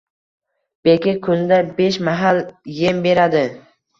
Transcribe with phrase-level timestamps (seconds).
[0.87, 2.37] Beka kunda besh mahal
[2.89, 3.45] em beradi